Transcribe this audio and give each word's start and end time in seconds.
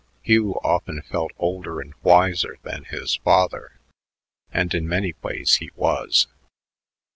Hugh 0.23 0.53
often 0.63 1.03
felt 1.03 1.31
older 1.37 1.79
and 1.79 1.93
wiser 2.01 2.57
than 2.63 2.85
his 2.85 3.17
father; 3.17 3.73
and 4.51 4.73
in 4.73 4.87
many 4.89 5.13
ways 5.21 5.57
he 5.57 5.69
was. 5.75 6.25